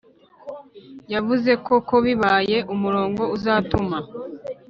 yavuzeko 1.13 1.71
ko 1.87 1.95
bibaye 2.05 2.57
umurongo 2.73 3.23
uzatuma 3.35 3.97